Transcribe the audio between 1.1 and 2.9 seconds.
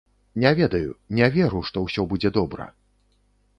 не веру, што ўсё будзе добра!